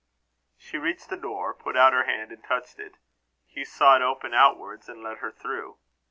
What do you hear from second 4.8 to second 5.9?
and let her through.